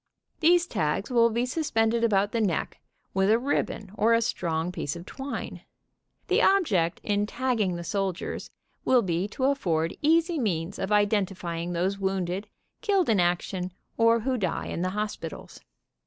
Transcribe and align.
"These 0.39 0.65
tags 0.65 1.11
will 1.11 1.29
be 1.29 1.45
suspended 1.45 2.03
about 2.03 2.31
the 2.31 2.41
neck 2.41 2.79
with 3.13 3.29
a 3.29 3.37
ribbon 3.37 3.91
or 3.93 4.15
a 4.15 4.21
strong 4.23 4.71
piece 4.71 4.95
of 4.95 5.05
twine. 5.05 5.61
The 6.27 6.41
object 6.41 6.99
in 7.03 7.27
tagging 7.27 7.75
the 7.75 7.83
soldiers 7.83 8.49
will 8.83 9.03
be 9.03 9.27
to 9.27 9.43
afford 9.43 9.95
easy 10.01 10.39
means 10.39 10.79
of 10.79 10.91
identifying 10.91 11.73
those 11.73 11.99
wounded, 11.99 12.47
killed 12.81 13.09
in 13.09 13.19
action, 13.19 13.73
or 13.95 14.21
who 14.21 14.39
die 14.39 14.65
in 14.65 14.81
the 14.81 14.89
hospitals. 14.89 15.61